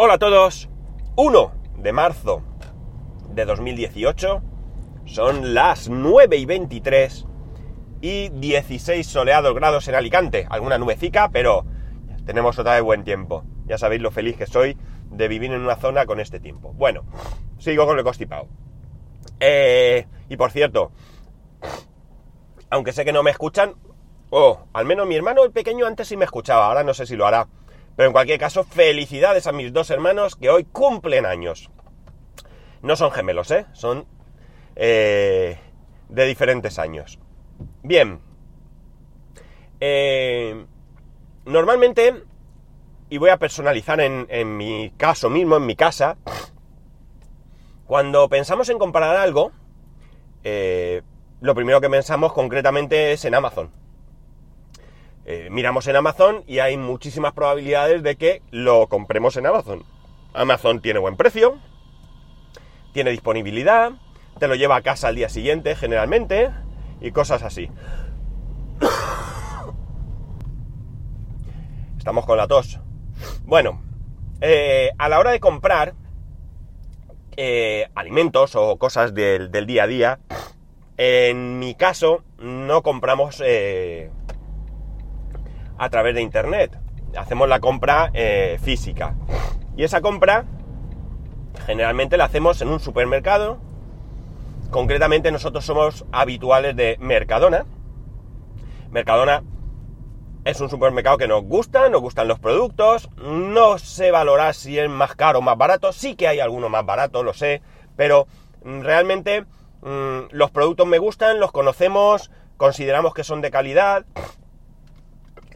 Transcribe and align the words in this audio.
Hola 0.00 0.14
a 0.14 0.18
todos. 0.20 0.68
1 1.16 1.52
de 1.78 1.92
marzo 1.92 2.44
de 3.30 3.44
2018. 3.44 4.42
Son 5.06 5.54
las 5.54 5.88
9 5.88 6.36
y 6.36 6.46
23 6.46 7.26
y 8.00 8.28
16 8.28 9.04
soleados 9.04 9.52
grados 9.56 9.88
en 9.88 9.96
Alicante. 9.96 10.46
Alguna 10.50 10.78
nubecica, 10.78 11.30
pero 11.30 11.66
tenemos 12.24 12.56
otra 12.60 12.74
vez 12.74 12.82
buen 12.84 13.02
tiempo. 13.02 13.42
Ya 13.66 13.76
sabéis 13.76 14.00
lo 14.00 14.12
feliz 14.12 14.36
que 14.36 14.46
soy 14.46 14.78
de 15.10 15.26
vivir 15.26 15.52
en 15.52 15.62
una 15.62 15.74
zona 15.74 16.06
con 16.06 16.20
este 16.20 16.38
tiempo. 16.38 16.72
Bueno, 16.74 17.02
sigo 17.58 17.84
con 17.84 17.98
el 17.98 18.04
constipado. 18.04 18.46
Eh, 19.40 20.06
y 20.28 20.36
por 20.36 20.52
cierto, 20.52 20.92
aunque 22.70 22.92
sé 22.92 23.04
que 23.04 23.12
no 23.12 23.24
me 23.24 23.32
escuchan, 23.32 23.74
o 24.30 24.60
al 24.72 24.84
menos 24.86 25.08
mi 25.08 25.16
hermano 25.16 25.42
el 25.42 25.50
pequeño 25.50 25.86
antes 25.86 26.06
sí 26.06 26.16
me 26.16 26.24
escuchaba, 26.24 26.66
ahora 26.66 26.84
no 26.84 26.94
sé 26.94 27.04
si 27.04 27.16
lo 27.16 27.26
hará. 27.26 27.48
Pero 27.98 28.10
en 28.10 28.12
cualquier 28.12 28.38
caso, 28.38 28.62
felicidades 28.62 29.48
a 29.48 29.52
mis 29.52 29.72
dos 29.72 29.90
hermanos 29.90 30.36
que 30.36 30.50
hoy 30.50 30.62
cumplen 30.62 31.26
años. 31.26 31.68
No 32.80 32.94
son 32.94 33.10
gemelos, 33.10 33.50
¿eh? 33.50 33.66
Son 33.72 34.06
eh, 34.76 35.58
de 36.08 36.26
diferentes 36.26 36.78
años. 36.78 37.18
Bien. 37.82 38.20
Eh, 39.80 40.64
normalmente, 41.44 42.22
y 43.10 43.18
voy 43.18 43.30
a 43.30 43.36
personalizar 43.36 44.00
en, 44.00 44.56
mi 44.56 44.92
caso 44.96 45.28
mismo, 45.28 45.56
en 45.56 45.66
mi 45.66 45.74
casa, 45.74 46.18
cuando 47.84 48.28
pensamos 48.28 48.68
en 48.68 48.78
comprar 48.78 49.16
algo, 49.16 49.50
eh, 50.44 51.02
lo 51.40 51.52
primero 51.52 51.80
que 51.80 51.90
pensamos 51.90 52.32
concretamente 52.32 53.10
es 53.10 53.24
en 53.24 53.34
Amazon. 53.34 53.72
Miramos 55.50 55.86
en 55.86 55.96
Amazon 55.96 56.44
y 56.46 56.60
hay 56.60 56.76
muchísimas 56.76 57.32
probabilidades 57.32 58.02
de 58.02 58.16
que 58.16 58.42
lo 58.50 58.88
compremos 58.88 59.36
en 59.36 59.46
Amazon. 59.46 59.84
Amazon 60.32 60.80
tiene 60.80 61.00
buen 61.00 61.16
precio, 61.16 61.58
tiene 62.92 63.10
disponibilidad, 63.10 63.92
te 64.38 64.48
lo 64.48 64.54
lleva 64.54 64.76
a 64.76 64.82
casa 64.82 65.08
al 65.08 65.16
día 65.16 65.28
siguiente 65.28 65.74
generalmente 65.74 66.50
y 67.00 67.10
cosas 67.12 67.42
así. 67.42 67.70
Estamos 71.98 72.24
con 72.24 72.38
la 72.38 72.46
tos. 72.46 72.78
Bueno, 73.44 73.82
eh, 74.40 74.92
a 74.98 75.08
la 75.08 75.18
hora 75.18 75.32
de 75.32 75.40
comprar 75.40 75.94
eh, 77.36 77.88
alimentos 77.94 78.54
o 78.54 78.76
cosas 78.78 79.14
del, 79.14 79.50
día 79.66 79.82
a 79.84 79.86
día, 79.86 80.18
en 80.96 81.58
mi 81.58 81.74
caso 81.74 82.22
no 82.38 82.82
compramos 82.82 83.42
eh, 83.44 84.10
a 85.78 85.88
través 85.90 86.14
de 86.14 86.22
internet. 86.22 86.76
Hacemos 87.16 87.48
la 87.48 87.60
compra 87.60 88.12
física. 88.60 89.14
Y 89.76 89.84
esa 89.84 90.00
compra 90.00 90.44
generalmente 91.66 92.16
la 92.16 92.24
hacemos 92.24 92.60
en 92.60 92.68
un 92.68 92.80
supermercado 92.80 93.58
Concretamente 94.70 95.32
nosotros 95.32 95.64
somos 95.64 96.04
habituales 96.12 96.76
de 96.76 96.98
Mercadona. 97.00 97.64
Mercadona 98.90 99.42
es 100.44 100.60
un 100.60 100.68
supermercado 100.68 101.16
que 101.16 101.26
nos 101.26 101.42
gusta, 101.44 101.88
nos 101.88 102.02
gustan 102.02 102.28
los 102.28 102.38
productos, 102.38 103.08
no 103.16 103.78
sé 103.78 104.10
valorar 104.10 104.54
si 104.54 104.78
es 104.78 104.88
más 104.90 105.14
caro 105.14 105.38
o 105.38 105.42
más 105.42 105.56
barato, 105.56 105.92
sí 105.92 106.16
que 106.16 106.28
hay 106.28 106.40
algunos 106.40 106.70
más 106.70 106.84
baratos, 106.84 107.24
lo 107.24 107.32
sé, 107.32 107.62
pero 107.96 108.26
mm, 108.62 108.80
realmente 108.80 109.46
mm, 109.80 110.32
los 110.32 110.50
productos 110.50 110.86
me 110.86 110.98
gustan, 110.98 111.40
los 111.40 111.50
conocemos, 111.50 112.30
consideramos 112.58 113.14
que 113.14 113.24
son 113.24 113.40
de 113.40 113.50
calidad, 113.50 114.04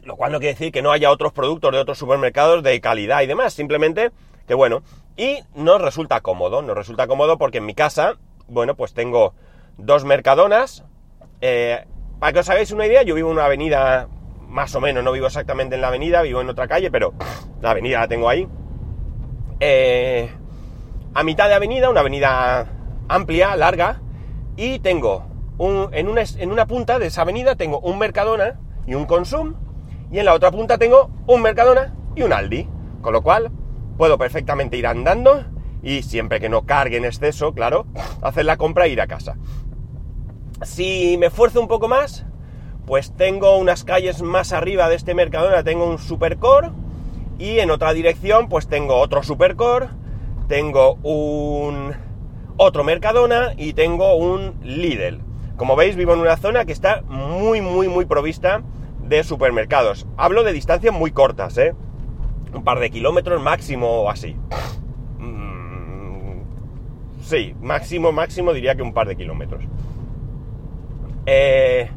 lo 0.03 0.15
cual 0.15 0.31
no 0.31 0.39
quiere 0.39 0.53
decir 0.53 0.71
que 0.71 0.81
no 0.81 0.91
haya 0.91 1.11
otros 1.11 1.33
productos 1.33 1.71
de 1.71 1.79
otros 1.79 1.97
supermercados 1.97 2.63
de 2.63 2.79
calidad 2.81 3.21
y 3.21 3.27
demás, 3.27 3.53
simplemente 3.53 4.11
que 4.47 4.53
bueno, 4.53 4.83
y 5.15 5.39
nos 5.55 5.81
resulta 5.81 6.21
cómodo, 6.21 6.61
nos 6.61 6.75
resulta 6.75 7.07
cómodo 7.07 7.37
porque 7.37 7.59
en 7.59 7.65
mi 7.65 7.73
casa 7.73 8.17
bueno, 8.47 8.75
pues 8.75 8.93
tengo 8.93 9.33
dos 9.77 10.05
mercadonas. 10.05 10.83
Eh, 11.41 11.85
para 12.19 12.33
que 12.33 12.39
os 12.39 12.49
hagáis 12.49 12.71
una 12.71 12.85
idea, 12.85 13.03
yo 13.03 13.15
vivo 13.15 13.29
en 13.29 13.35
una 13.35 13.45
avenida, 13.45 14.07
más 14.47 14.73
o 14.75 14.81
menos, 14.81 15.03
no 15.03 15.11
vivo 15.11 15.27
exactamente 15.27 15.75
en 15.75 15.81
la 15.81 15.87
avenida, 15.87 16.21
vivo 16.21 16.41
en 16.41 16.49
otra 16.49 16.67
calle, 16.67 16.91
pero 16.91 17.13
la 17.61 17.71
avenida 17.71 17.99
la 17.99 18.07
tengo 18.07 18.29
ahí. 18.29 18.47
Eh, 19.59 20.29
a 21.13 21.23
mitad 21.23 21.47
de 21.47 21.55
avenida, 21.55 21.89
una 21.89 22.01
avenida 22.01 22.67
amplia, 23.07 23.55
larga, 23.55 24.01
y 24.55 24.79
tengo 24.79 25.25
un, 25.57 25.89
en, 25.91 26.07
una, 26.07 26.23
en 26.37 26.51
una 26.51 26.65
punta 26.65 26.99
de 26.99 27.07
esa 27.07 27.21
avenida 27.21 27.55
tengo 27.55 27.79
un 27.79 27.97
Mercadona 27.99 28.59
y 28.85 28.93
un 28.93 29.05
Consum, 29.05 29.55
y 30.13 30.19
en 30.19 30.25
la 30.25 30.35
otra 30.35 30.51
punta 30.51 30.77
tengo 30.77 31.09
un 31.25 31.41
Mercadona 31.41 31.95
y 32.15 32.21
un 32.21 32.33
Aldi, 32.33 32.69
con 33.01 33.13
lo 33.13 33.23
cual 33.23 33.51
puedo 33.97 34.19
perfectamente 34.19 34.77
ir 34.77 34.85
andando 34.85 35.43
y 35.81 36.03
siempre 36.03 36.39
que 36.39 36.49
no 36.49 36.67
cargue 36.67 36.97
en 36.97 37.05
exceso, 37.05 37.53
claro, 37.55 37.87
hacer 38.21 38.45
la 38.45 38.57
compra 38.57 38.85
e 38.85 38.89
ir 38.89 39.01
a 39.01 39.07
casa. 39.07 39.37
Si 40.61 41.17
me 41.17 41.25
esfuerzo 41.25 41.59
un 41.59 41.67
poco 41.67 41.87
más, 41.87 42.27
pues 42.85 43.15
tengo 43.17 43.57
unas 43.57 43.83
calles 43.83 44.21
más 44.21 44.53
arriba 44.53 44.87
de 44.87 44.95
este 44.95 45.15
Mercadona, 45.15 45.63
tengo 45.63 45.89
un 45.89 45.97
Supercore 45.97 46.69
y 47.39 47.57
en 47.57 47.71
otra 47.71 47.91
dirección 47.91 48.49
pues 48.49 48.67
tengo 48.67 48.97
otro 48.97 49.23
Supercore, 49.23 49.87
tengo 50.47 50.93
un 51.01 51.91
otro 52.57 52.83
Mercadona 52.83 53.53
y 53.57 53.73
tengo 53.73 54.15
un 54.15 54.59
Lidl. 54.61 55.21
Como 55.57 55.75
veis 55.75 55.95
vivo 55.95 56.13
en 56.13 56.19
una 56.19 56.37
zona 56.37 56.65
que 56.65 56.71
está 56.71 57.01
muy 57.09 57.61
muy 57.61 57.87
muy 57.87 58.05
provista 58.05 58.61
de 59.03 59.23
supermercados. 59.23 60.07
Hablo 60.17 60.43
de 60.43 60.53
distancias 60.53 60.93
muy 60.93 61.11
cortas, 61.11 61.57
¿eh? 61.57 61.75
Un 62.53 62.63
par 62.63 62.79
de 62.79 62.89
kilómetros 62.89 63.41
máximo 63.41 64.03
o 64.03 64.09
así. 64.09 64.35
Sí, 67.23 67.55
máximo, 67.61 68.11
máximo 68.11 68.53
diría 68.53 68.75
que 68.75 68.81
un 68.81 68.93
par 68.93 69.07
de 69.07 69.15
kilómetros. 69.15 69.63
Eh, 71.25 71.89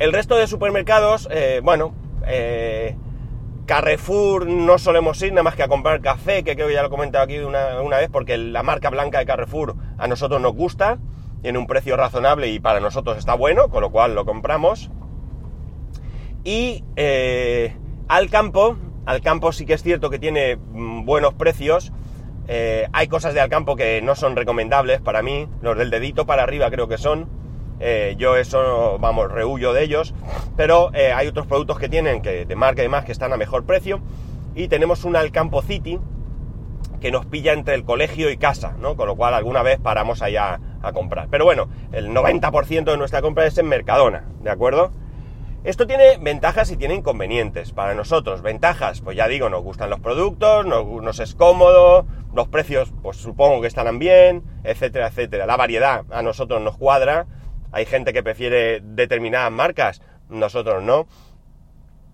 el 0.00 0.12
resto 0.12 0.36
de 0.36 0.48
supermercados, 0.48 1.28
eh, 1.30 1.60
bueno, 1.62 1.94
eh, 2.26 2.96
Carrefour 3.66 4.48
no 4.48 4.78
solemos 4.78 5.22
ir 5.22 5.32
nada 5.32 5.44
más 5.44 5.54
que 5.54 5.62
a 5.62 5.68
comprar 5.68 6.00
café, 6.00 6.42
que 6.42 6.56
creo 6.56 6.66
que 6.66 6.74
ya 6.74 6.82
lo 6.82 6.88
he 6.88 6.90
comentado 6.90 7.24
aquí 7.24 7.38
una, 7.38 7.80
una, 7.80 7.98
vez, 7.98 8.10
porque 8.10 8.36
la 8.36 8.64
marca 8.64 8.90
blanca 8.90 9.20
de 9.20 9.26
Carrefour 9.26 9.76
a 9.96 10.08
nosotros 10.08 10.40
nos 10.40 10.54
gusta, 10.54 10.98
tiene 11.40 11.58
un 11.58 11.68
precio 11.68 11.96
razonable 11.96 12.48
y 12.48 12.58
para 12.58 12.80
nosotros 12.80 13.18
está 13.18 13.34
bueno, 13.34 13.68
con 13.68 13.80
lo 13.80 13.90
cual 13.90 14.16
lo 14.16 14.24
compramos. 14.24 14.90
Y 16.44 16.84
al 18.08 18.30
campo, 18.30 18.76
al 19.06 19.20
campo 19.20 19.52
sí 19.52 19.66
que 19.66 19.74
es 19.74 19.82
cierto 19.82 20.10
que 20.10 20.18
tiene 20.18 20.56
mm, 20.56 21.04
buenos 21.04 21.34
precios, 21.34 21.92
eh, 22.48 22.88
hay 22.92 23.08
cosas 23.08 23.34
de 23.34 23.40
Alcampo 23.40 23.76
que 23.76 24.02
no 24.02 24.14
son 24.14 24.36
recomendables 24.36 25.00
para 25.00 25.22
mí, 25.22 25.48
los 25.60 25.76
del 25.76 25.90
dedito 25.90 26.26
para 26.26 26.42
arriba 26.42 26.70
creo 26.70 26.88
que 26.88 26.98
son. 26.98 27.28
Eh, 27.80 28.14
yo 28.16 28.36
eso, 28.36 28.98
vamos, 29.00 29.30
rehuyo 29.30 29.72
de 29.72 29.82
ellos. 29.82 30.14
Pero 30.56 30.92
eh, 30.94 31.12
hay 31.12 31.28
otros 31.28 31.46
productos 31.46 31.78
que 31.78 31.88
tienen, 31.88 32.22
que 32.22 32.44
de 32.44 32.56
marca 32.56 32.82
y 32.82 32.84
demás, 32.84 33.04
que 33.04 33.12
están 33.12 33.32
a 33.32 33.36
mejor 33.36 33.64
precio. 33.64 34.00
Y 34.54 34.68
tenemos 34.68 35.04
un 35.04 35.16
Alcampo 35.16 35.62
City 35.62 35.98
que 37.00 37.10
nos 37.10 37.26
pilla 37.26 37.52
entre 37.52 37.74
el 37.74 37.84
colegio 37.84 38.30
y 38.30 38.36
casa, 38.36 38.76
¿no? 38.78 38.96
Con 38.96 39.08
lo 39.08 39.16
cual 39.16 39.34
alguna 39.34 39.62
vez 39.62 39.80
paramos 39.80 40.22
allá 40.22 40.60
a 40.82 40.92
comprar. 40.92 41.28
Pero 41.30 41.44
bueno, 41.44 41.68
el 41.90 42.10
90% 42.10 42.84
de 42.84 42.96
nuestra 42.96 43.22
compra 43.22 43.46
es 43.46 43.58
en 43.58 43.66
Mercadona, 43.66 44.26
¿de 44.42 44.50
acuerdo? 44.50 44.92
Esto 45.64 45.86
tiene 45.86 46.18
ventajas 46.18 46.72
y 46.72 46.76
tiene 46.76 46.94
inconvenientes 46.94 47.70
para 47.70 47.94
nosotros. 47.94 48.42
Ventajas, 48.42 49.00
pues 49.00 49.16
ya 49.16 49.28
digo, 49.28 49.48
nos 49.48 49.62
gustan 49.62 49.90
los 49.90 50.00
productos, 50.00 50.66
nos 50.66 51.20
es 51.20 51.36
cómodo, 51.36 52.04
los 52.34 52.48
precios, 52.48 52.92
pues 53.00 53.18
supongo 53.18 53.60
que 53.60 53.68
estarán 53.68 54.00
bien, 54.00 54.42
etcétera, 54.64 55.06
etcétera. 55.06 55.46
La 55.46 55.56
variedad 55.56 56.04
a 56.10 56.22
nosotros 56.22 56.60
nos 56.60 56.76
cuadra. 56.76 57.26
Hay 57.70 57.86
gente 57.86 58.12
que 58.12 58.24
prefiere 58.24 58.80
determinadas 58.82 59.52
marcas, 59.52 60.02
nosotros 60.28 60.82
no. 60.82 61.06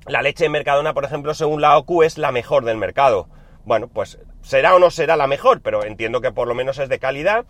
La 0.07 0.21
leche 0.21 0.45
de 0.45 0.51
Mercadona, 0.51 0.93
por 0.93 1.07
ejemplo, 1.07 1.33
según 1.33 1.63
la 1.63 1.79
OQ, 1.79 2.03
es 2.03 2.19
la 2.19 2.33
mejor 2.33 2.67
del 2.67 2.77
mercado. 2.77 3.29
Bueno, 3.65 3.89
pues 3.89 4.19
será 4.43 4.75
o 4.75 4.79
no 4.79 4.91
será 4.91 5.17
la 5.17 5.27
mejor, 5.27 5.63
pero 5.63 5.85
entiendo 5.85 6.21
que 6.21 6.33
por 6.33 6.49
lo 6.49 6.55
menos 6.55 6.79
es 6.79 6.91
de 6.91 6.99
calidad 6.99 7.47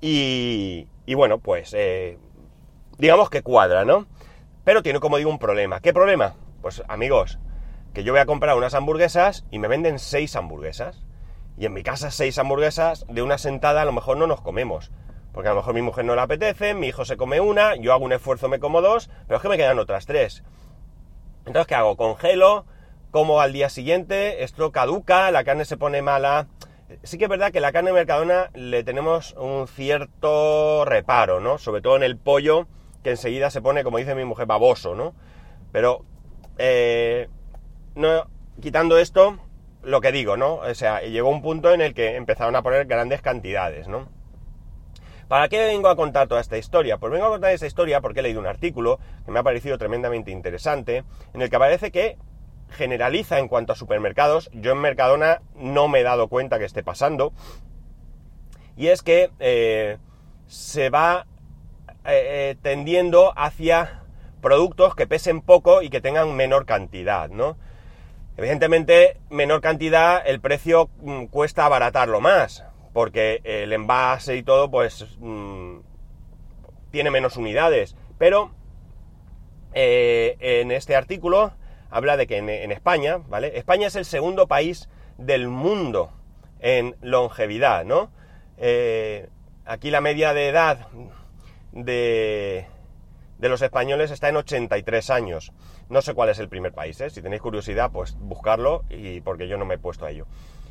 y, 0.00 0.88
y 1.04 1.14
bueno, 1.14 1.38
pues 1.38 1.74
eh, 1.76 2.18
digamos 2.96 3.28
que 3.28 3.42
cuadra, 3.42 3.84
¿no? 3.84 4.06
Pero 4.64 4.82
tiene, 4.82 5.00
como 5.00 5.18
digo, 5.18 5.30
un 5.30 5.38
problema. 5.38 5.80
¿Qué 5.80 5.92
problema? 5.92 6.34
Pues 6.62 6.82
amigos, 6.88 7.38
que 7.92 8.02
yo 8.02 8.12
voy 8.12 8.20
a 8.20 8.26
comprar 8.26 8.56
unas 8.56 8.74
hamburguesas 8.74 9.44
y 9.50 9.58
me 9.58 9.68
venden 9.68 9.98
seis 9.98 10.34
hamburguesas. 10.36 11.04
Y 11.56 11.66
en 11.66 11.74
mi 11.74 11.82
casa 11.82 12.10
seis 12.10 12.38
hamburguesas 12.38 13.06
de 13.08 13.22
una 13.22 13.38
sentada 13.38 13.82
a 13.82 13.84
lo 13.84 13.92
mejor 13.92 14.16
no 14.16 14.26
nos 14.26 14.40
comemos. 14.40 14.90
Porque 15.32 15.48
a 15.48 15.52
lo 15.52 15.58
mejor 15.58 15.74
mi 15.74 15.82
mujer 15.82 16.04
no 16.04 16.14
le 16.14 16.22
apetece, 16.22 16.74
mi 16.74 16.88
hijo 16.88 17.04
se 17.04 17.16
come 17.16 17.40
una, 17.40 17.76
yo 17.76 17.92
hago 17.92 18.04
un 18.04 18.12
esfuerzo, 18.12 18.48
me 18.48 18.58
como 18.58 18.80
dos, 18.80 19.10
pero 19.26 19.36
es 19.36 19.42
que 19.42 19.48
me 19.48 19.56
quedan 19.56 19.78
otras 19.78 20.06
tres. 20.06 20.44
Entonces, 21.44 21.66
¿qué 21.66 21.74
hago? 21.74 21.96
Congelo, 21.96 22.64
como 23.10 23.40
al 23.40 23.52
día 23.52 23.68
siguiente, 23.68 24.44
esto 24.44 24.72
caduca, 24.72 25.30
la 25.30 25.44
carne 25.44 25.64
se 25.64 25.76
pone 25.76 26.02
mala. 26.02 26.46
Sí 27.02 27.18
que 27.18 27.24
es 27.24 27.30
verdad 27.30 27.52
que 27.52 27.60
la 27.60 27.72
carne 27.72 27.90
de 27.90 27.94
Mercadona 27.94 28.50
le 28.54 28.82
tenemos 28.84 29.34
un 29.38 29.68
cierto 29.68 30.84
reparo, 30.84 31.40
¿no? 31.40 31.58
Sobre 31.58 31.82
todo 31.82 31.96
en 31.96 32.02
el 32.02 32.16
pollo, 32.16 32.66
que 33.04 33.10
enseguida 33.10 33.50
se 33.50 33.62
pone, 33.62 33.84
como 33.84 33.98
dice 33.98 34.16
mi 34.16 34.24
mujer, 34.24 34.46
baboso, 34.46 34.96
¿no? 34.96 35.14
Pero, 35.70 36.04
eh, 36.58 37.28
no, 37.94 38.26
quitando 38.60 38.98
esto, 38.98 39.38
lo 39.82 40.00
que 40.00 40.10
digo, 40.10 40.36
¿no? 40.36 40.56
O 40.56 40.74
sea, 40.74 41.02
llegó 41.02 41.28
un 41.28 41.42
punto 41.42 41.72
en 41.72 41.82
el 41.82 41.94
que 41.94 42.16
empezaron 42.16 42.56
a 42.56 42.62
poner 42.62 42.86
grandes 42.86 43.20
cantidades, 43.20 43.86
¿no? 43.86 44.08
¿Para 45.28 45.48
qué 45.48 45.58
vengo 45.66 45.88
a 45.88 45.96
contar 45.96 46.28
toda 46.28 46.40
esta 46.40 46.58
historia? 46.58 46.98
Pues 46.98 47.12
vengo 47.12 47.26
a 47.26 47.30
contar 47.30 47.52
esta 47.52 47.66
historia 47.66 48.00
porque 48.00 48.20
he 48.20 48.22
leído 48.22 48.40
un 48.40 48.46
artículo 48.46 48.98
que 49.24 49.30
me 49.30 49.38
ha 49.38 49.42
parecido 49.42 49.78
tremendamente 49.78 50.30
interesante, 50.30 51.04
en 51.32 51.42
el 51.42 51.50
que 51.50 51.56
aparece 51.56 51.90
que 51.90 52.18
generaliza 52.70 53.38
en 53.38 53.48
cuanto 53.48 53.72
a 53.72 53.76
supermercados. 53.76 54.50
Yo 54.52 54.72
en 54.72 54.78
Mercadona 54.78 55.42
no 55.54 55.88
me 55.88 56.00
he 56.00 56.02
dado 56.02 56.28
cuenta 56.28 56.58
que 56.58 56.64
esté 56.64 56.82
pasando. 56.82 57.32
Y 58.76 58.88
es 58.88 59.02
que 59.02 59.30
eh, 59.38 59.98
se 60.46 60.90
va 60.90 61.26
eh, 62.04 62.50
eh, 62.50 62.56
tendiendo 62.62 63.32
hacia 63.36 64.02
productos 64.40 64.94
que 64.94 65.06
pesen 65.06 65.40
poco 65.40 65.82
y 65.82 65.90
que 65.90 66.00
tengan 66.00 66.34
menor 66.36 66.66
cantidad, 66.66 67.28
¿no? 67.30 67.56
Evidentemente, 68.36 69.18
menor 69.30 69.60
cantidad, 69.60 70.22
el 70.26 70.40
precio 70.40 70.90
mm, 71.00 71.26
cuesta 71.26 71.64
abaratarlo 71.64 72.20
más, 72.20 72.64
porque 72.92 73.40
el 73.44 73.72
envase 73.72 74.36
y 74.36 74.42
todo, 74.42 74.70
pues, 74.70 75.06
mm, 75.18 75.78
tiene 76.90 77.10
menos 77.10 77.36
unidades. 77.36 77.96
Pero 78.18 78.52
en 79.72 80.70
este 80.70 80.94
artículo 80.94 81.52
habla 81.94 82.16
de 82.16 82.26
que 82.26 82.38
en, 82.38 82.72
España, 82.72 83.18
¿vale? 83.28 83.56
España 83.56 83.86
es 83.86 83.94
el 83.94 84.04
segundo 84.04 84.48
país 84.48 84.88
del 85.16 85.48
mundo 85.48 86.10
en 86.58 86.96
longevidad, 87.02 87.84
¿no? 87.84 88.10
Eh, 88.58 89.28
aquí 89.64 89.90
la 89.90 90.00
media 90.00 90.34
de 90.34 90.48
edad 90.48 90.88
de, 91.74 92.66
de, 93.38 93.48
los 93.48 93.60
españoles 93.60 94.10
está 94.10 94.28
en 94.28 94.36
83 94.36 95.10
años. 95.10 95.52
No 95.88 96.00
sé 96.00 96.14
cuál 96.14 96.30
es 96.30 96.38
el 96.38 96.48
primer 96.48 96.72
país, 96.72 97.00
¿eh? 97.00 97.10
Si 97.10 97.20
tenéis 97.20 97.42
curiosidad, 97.42 97.90
pues 97.92 98.16
buscarlo 98.18 98.84
y 98.88 99.20
porque 99.20 99.48
yo 99.48 99.58
no 99.58 99.66
me 99.66 99.74
he 99.74 99.78
puesto 99.78 100.06
a 100.06 100.10
ello. 100.10 100.26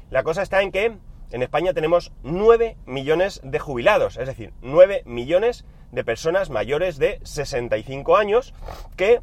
La 0.10 0.24
cosa 0.24 0.42
está 0.42 0.62
en 0.62 0.72
que 0.72 0.98
en 1.32 1.42
España 1.42 1.74
tenemos 1.74 2.12
9 2.24 2.78
millones 2.86 3.42
de 3.44 3.60
jubilados, 3.60 4.18
es 4.18 4.28
decir, 4.28 4.54
9 4.62 5.02
millones 5.06 5.66
de 5.92 6.04
personas 6.04 6.50
mayores 6.50 6.98
de 6.98 7.20
65 7.24 8.18
años 8.18 8.54
que 8.96 9.22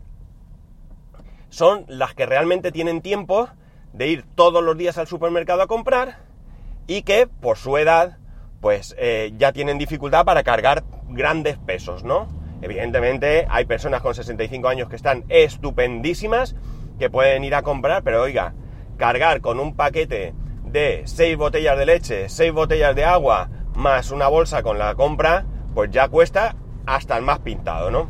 son 1.50 1.84
las 1.88 2.14
que 2.14 2.26
realmente 2.26 2.72
tienen 2.72 3.02
tiempo 3.02 3.48
de 3.92 4.08
ir 4.08 4.24
todos 4.34 4.62
los 4.62 4.76
días 4.76 4.98
al 4.98 5.06
supermercado 5.06 5.62
a 5.62 5.66
comprar 5.66 6.18
y 6.86 7.02
que 7.02 7.26
por 7.26 7.56
su 7.56 7.76
edad 7.76 8.18
pues 8.60 8.94
eh, 8.98 9.32
ya 9.36 9.52
tienen 9.52 9.78
dificultad 9.78 10.24
para 10.24 10.42
cargar 10.42 10.84
grandes 11.08 11.58
pesos, 11.58 12.04
¿no? 12.04 12.28
Evidentemente 12.62 13.46
hay 13.48 13.64
personas 13.64 14.02
con 14.02 14.14
65 14.14 14.68
años 14.68 14.88
que 14.88 14.96
están 14.96 15.24
estupendísimas, 15.28 16.54
que 16.98 17.08
pueden 17.08 17.42
ir 17.44 17.54
a 17.54 17.62
comprar, 17.62 18.02
pero 18.02 18.22
oiga, 18.22 18.54
cargar 18.98 19.40
con 19.40 19.58
un 19.60 19.74
paquete 19.74 20.34
de 20.64 21.02
6 21.06 21.36
botellas 21.38 21.78
de 21.78 21.86
leche, 21.86 22.28
6 22.28 22.52
botellas 22.52 22.94
de 22.94 23.04
agua, 23.04 23.48
más 23.74 24.10
una 24.10 24.28
bolsa 24.28 24.62
con 24.62 24.78
la 24.78 24.94
compra, 24.94 25.46
pues 25.74 25.90
ya 25.90 26.08
cuesta 26.08 26.56
hasta 26.84 27.16
el 27.16 27.24
más 27.24 27.38
pintado, 27.38 27.90
¿no? 27.90 28.08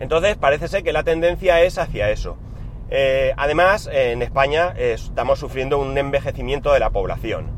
Entonces 0.00 0.36
parece 0.36 0.68
ser 0.68 0.82
que 0.82 0.92
la 0.92 1.04
tendencia 1.04 1.60
es 1.60 1.78
hacia 1.78 2.10
eso. 2.10 2.38
Eh, 2.90 3.32
además, 3.36 3.88
en 3.92 4.22
España 4.22 4.74
estamos 4.76 5.38
sufriendo 5.38 5.78
un 5.78 5.96
envejecimiento 5.96 6.72
de 6.72 6.80
la 6.80 6.90
población. 6.90 7.51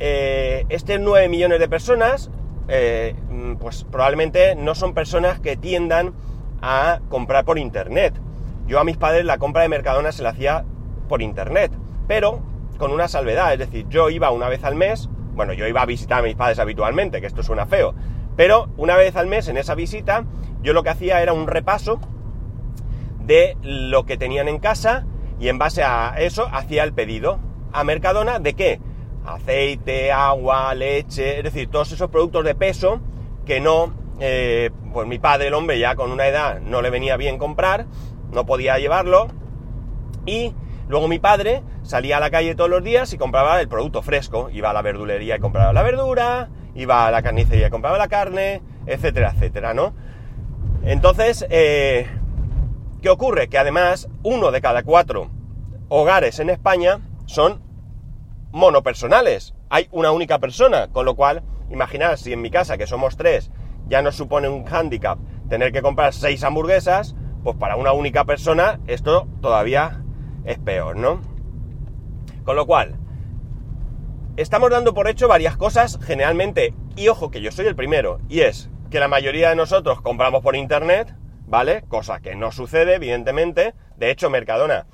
Eh, 0.00 0.66
este 0.68 0.98
9 0.98 1.28
millones 1.28 1.60
de 1.60 1.68
personas, 1.68 2.30
eh, 2.68 3.14
pues 3.60 3.84
probablemente 3.84 4.54
no 4.56 4.74
son 4.74 4.94
personas 4.94 5.40
que 5.40 5.56
tiendan 5.56 6.14
a 6.62 7.00
comprar 7.08 7.44
por 7.44 7.58
internet. 7.58 8.14
Yo 8.66 8.80
a 8.80 8.84
mis 8.84 8.96
padres 8.96 9.24
la 9.24 9.38
compra 9.38 9.62
de 9.62 9.68
Mercadona 9.68 10.12
se 10.12 10.22
la 10.22 10.30
hacía 10.30 10.64
por 11.08 11.22
internet, 11.22 11.72
pero 12.08 12.42
con 12.78 12.90
una 12.90 13.08
salvedad, 13.08 13.52
es 13.52 13.58
decir, 13.58 13.86
yo 13.88 14.10
iba 14.10 14.30
una 14.30 14.48
vez 14.48 14.64
al 14.64 14.74
mes, 14.74 15.08
bueno, 15.34 15.52
yo 15.52 15.66
iba 15.66 15.82
a 15.82 15.86
visitar 15.86 16.20
a 16.20 16.22
mis 16.22 16.34
padres 16.34 16.58
habitualmente, 16.58 17.20
que 17.20 17.26
esto 17.26 17.42
suena 17.42 17.66
feo, 17.66 17.94
pero 18.36 18.68
una 18.76 18.96
vez 18.96 19.16
al 19.16 19.26
mes 19.26 19.48
en 19.48 19.58
esa 19.58 19.74
visita 19.74 20.24
yo 20.62 20.72
lo 20.72 20.82
que 20.82 20.90
hacía 20.90 21.22
era 21.22 21.32
un 21.32 21.46
repaso 21.46 22.00
de 23.20 23.56
lo 23.62 24.06
que 24.06 24.16
tenían 24.16 24.48
en 24.48 24.58
casa 24.58 25.06
y 25.38 25.48
en 25.48 25.58
base 25.58 25.82
a 25.82 26.14
eso 26.18 26.48
hacía 26.52 26.84
el 26.84 26.94
pedido 26.94 27.38
a 27.72 27.84
Mercadona 27.84 28.38
de 28.38 28.54
qué? 28.54 28.80
Aceite, 29.24 30.12
agua, 30.12 30.74
leche, 30.74 31.38
es 31.38 31.44
decir, 31.44 31.70
todos 31.70 31.90
esos 31.92 32.10
productos 32.10 32.44
de 32.44 32.54
peso 32.54 33.00
que 33.46 33.60
no, 33.60 33.92
eh, 34.20 34.70
pues 34.92 35.06
mi 35.06 35.18
padre, 35.18 35.48
el 35.48 35.54
hombre, 35.54 35.78
ya 35.78 35.96
con 35.96 36.10
una 36.10 36.26
edad 36.26 36.60
no 36.60 36.82
le 36.82 36.90
venía 36.90 37.16
bien 37.16 37.38
comprar, 37.38 37.86
no 38.32 38.44
podía 38.46 38.78
llevarlo 38.78 39.28
y 40.26 40.54
luego 40.88 41.08
mi 41.08 41.18
padre 41.18 41.62
salía 41.82 42.18
a 42.18 42.20
la 42.20 42.30
calle 42.30 42.54
todos 42.54 42.70
los 42.70 42.82
días 42.82 43.12
y 43.12 43.18
compraba 43.18 43.60
el 43.60 43.68
producto 43.68 44.02
fresco, 44.02 44.50
iba 44.52 44.70
a 44.70 44.72
la 44.72 44.82
verdulería 44.82 45.36
y 45.36 45.40
compraba 45.40 45.72
la 45.72 45.82
verdura, 45.82 46.50
iba 46.74 47.06
a 47.06 47.10
la 47.10 47.22
carnicería 47.22 47.68
y 47.68 47.70
compraba 47.70 47.98
la 47.98 48.08
carne, 48.08 48.62
etcétera, 48.86 49.32
etcétera, 49.34 49.74
¿no? 49.74 49.94
Entonces, 50.82 51.46
eh, 51.48 52.06
¿qué 53.00 53.08
ocurre? 53.08 53.48
Que 53.48 53.58
además 53.58 54.08
uno 54.22 54.50
de 54.50 54.60
cada 54.60 54.82
cuatro 54.82 55.30
hogares 55.88 56.38
en 56.40 56.50
España 56.50 57.00
son 57.26 57.62
monopersonales. 58.54 59.52
Hay 59.68 59.88
una 59.90 60.12
única 60.12 60.38
persona, 60.38 60.86
con 60.86 61.04
lo 61.04 61.16
cual, 61.16 61.42
imaginad 61.70 62.16
si 62.16 62.32
en 62.32 62.40
mi 62.40 62.50
casa, 62.50 62.78
que 62.78 62.86
somos 62.86 63.16
tres, 63.16 63.50
ya 63.88 64.00
nos 64.00 64.14
supone 64.14 64.48
un 64.48 64.64
hándicap 64.64 65.18
tener 65.48 65.72
que 65.72 65.82
comprar 65.82 66.14
seis 66.14 66.44
hamburguesas, 66.44 67.16
pues 67.42 67.56
para 67.56 67.74
una 67.74 67.92
única 67.92 68.24
persona 68.24 68.78
esto 68.86 69.26
todavía 69.42 70.04
es 70.44 70.58
peor, 70.58 70.96
¿no? 70.96 71.20
Con 72.44 72.54
lo 72.54 72.64
cual, 72.64 72.94
estamos 74.36 74.70
dando 74.70 74.94
por 74.94 75.08
hecho 75.08 75.26
varias 75.26 75.56
cosas 75.56 75.98
generalmente, 76.00 76.74
y 76.94 77.08
ojo 77.08 77.32
que 77.32 77.40
yo 77.40 77.50
soy 77.50 77.66
el 77.66 77.74
primero, 77.74 78.20
y 78.28 78.40
es 78.40 78.70
que 78.88 79.00
la 79.00 79.08
mayoría 79.08 79.48
de 79.48 79.56
nosotros 79.56 80.00
compramos 80.00 80.42
por 80.42 80.54
internet, 80.54 81.12
¿vale? 81.48 81.82
Cosa 81.88 82.20
que 82.20 82.36
no 82.36 82.52
sucede, 82.52 82.94
evidentemente. 82.94 83.74
De 83.96 84.12
hecho, 84.12 84.30
Mercadona 84.30 84.86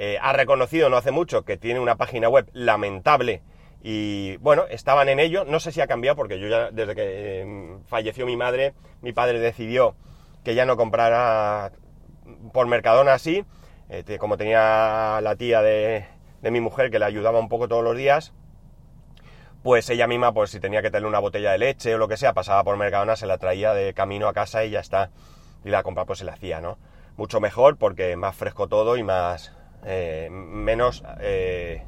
eh, 0.00 0.16
ha 0.22 0.32
reconocido 0.32 0.88
no 0.88 0.96
hace 0.96 1.10
mucho 1.10 1.44
que 1.44 1.56
tiene 1.56 1.80
una 1.80 1.96
página 1.96 2.28
web 2.28 2.48
lamentable 2.52 3.42
y 3.82 4.36
bueno, 4.36 4.64
estaban 4.70 5.08
en 5.08 5.18
ello. 5.18 5.44
No 5.44 5.58
sé 5.58 5.72
si 5.72 5.80
ha 5.80 5.88
cambiado 5.88 6.16
porque 6.16 6.38
yo 6.38 6.46
ya 6.46 6.70
desde 6.70 6.94
que 6.94 7.40
em, 7.40 7.82
falleció 7.84 8.24
mi 8.24 8.36
madre, 8.36 8.74
mi 9.02 9.12
padre 9.12 9.40
decidió 9.40 9.96
que 10.44 10.54
ya 10.54 10.64
no 10.66 10.76
comprara 10.76 11.72
por 12.52 12.68
Mercadona 12.68 13.14
así, 13.14 13.44
eh, 13.88 14.18
como 14.20 14.36
tenía 14.36 15.20
la 15.20 15.34
tía 15.36 15.62
de, 15.62 16.06
de 16.42 16.50
mi 16.52 16.60
mujer 16.60 16.90
que 16.90 17.00
le 17.00 17.04
ayudaba 17.04 17.40
un 17.40 17.48
poco 17.48 17.66
todos 17.66 17.82
los 17.82 17.96
días, 17.96 18.32
pues 19.64 19.90
ella 19.90 20.06
misma, 20.06 20.32
pues 20.32 20.50
si 20.50 20.60
tenía 20.60 20.80
que 20.80 20.90
tener 20.92 21.06
una 21.06 21.18
botella 21.18 21.50
de 21.50 21.58
leche 21.58 21.94
o 21.94 21.98
lo 21.98 22.06
que 22.06 22.16
sea, 22.16 22.34
pasaba 22.34 22.62
por 22.62 22.76
Mercadona, 22.76 23.16
se 23.16 23.26
la 23.26 23.38
traía 23.38 23.74
de 23.74 23.94
camino 23.94 24.28
a 24.28 24.32
casa 24.32 24.64
y 24.64 24.70
ya 24.70 24.80
está. 24.80 25.10
Y 25.64 25.70
la 25.70 25.82
compra 25.82 26.04
pues 26.04 26.20
se 26.20 26.24
la 26.24 26.34
hacía, 26.34 26.60
¿no? 26.60 26.78
Mucho 27.16 27.40
mejor 27.40 27.78
porque 27.78 28.16
más 28.16 28.36
fresco 28.36 28.68
todo 28.68 28.96
y 28.96 29.02
más... 29.02 29.57
Eh, 29.84 30.28
menos 30.30 31.02
eh, 31.20 31.82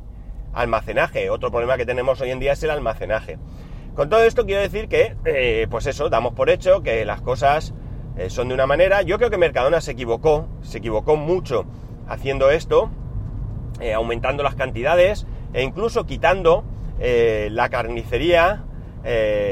almacenaje. 0.52 1.28
Otro 1.30 1.50
problema 1.50 1.76
que 1.76 1.84
tenemos 1.84 2.20
hoy 2.20 2.30
en 2.30 2.40
día 2.40 2.52
es 2.52 2.62
el 2.62 2.70
almacenaje. 2.70 3.38
Con 3.94 4.08
todo 4.08 4.22
esto 4.22 4.46
quiero 4.46 4.62
decir 4.62 4.88
que, 4.88 5.16
eh, 5.24 5.66
pues 5.70 5.86
eso, 5.86 6.08
damos 6.08 6.32
por 6.34 6.50
hecho 6.50 6.82
que 6.82 7.04
las 7.04 7.20
cosas 7.20 7.74
son 8.28 8.48
de 8.48 8.54
una 8.54 8.66
manera. 8.66 9.02
Yo 9.02 9.16
creo 9.16 9.30
que 9.30 9.38
Mercadona 9.38 9.80
se 9.80 9.92
equivocó, 9.92 10.46
se 10.60 10.78
equivocó 10.78 11.16
mucho 11.16 11.64
haciendo 12.06 12.50
esto, 12.50 12.90
aumentando 13.94 14.42
las 14.42 14.56
cantidades 14.56 15.26
e 15.54 15.62
incluso 15.62 16.04
quitando 16.04 16.64
la 16.98 17.68
carnicería 17.70 18.64